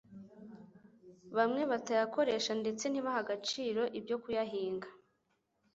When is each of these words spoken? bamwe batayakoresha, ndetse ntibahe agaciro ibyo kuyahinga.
bamwe 1.37 1.61
batayakoresha, 1.71 2.51
ndetse 2.61 2.83
ntibahe 2.87 3.17
agaciro 3.23 3.81
ibyo 3.99 4.15
kuyahinga. 4.23 4.87